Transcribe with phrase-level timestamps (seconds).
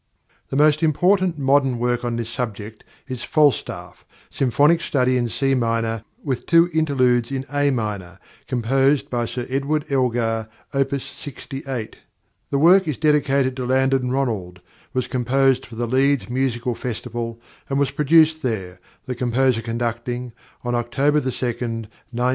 [0.49, 6.03] The most important modern work on this subject is "Falstaff, symphonic study in C minor,
[6.23, 8.17] with two interludes in A minor,
[8.47, 10.99] composed by +Sir Edward Elgar+, Op.
[10.99, 11.97] 68."
[12.49, 14.61] The work is dedicated to Landon Ronald,
[14.91, 17.39] was composed for the Leeds Musical Festival,
[17.69, 20.33] and was produced there, the composer conducting,
[20.63, 21.87] on October 2, 1913.